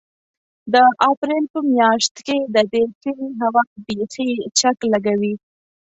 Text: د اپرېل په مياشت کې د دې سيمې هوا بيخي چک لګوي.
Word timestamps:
د 0.73 0.75
اپرېل 1.09 1.45
په 1.53 1.59
مياشت 1.71 2.15
کې 2.27 2.37
د 2.55 2.57
دې 2.73 2.83
سيمې 3.01 3.29
هوا 3.41 3.63
بيخي 3.85 4.29
چک 4.59 4.77
لګوي. 4.93 5.33